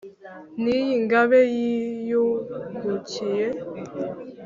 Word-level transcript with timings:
n' 0.61 0.67
iyindi 0.75 0.95
ngabe 1.05 1.39
yiyungukiye 1.55 3.45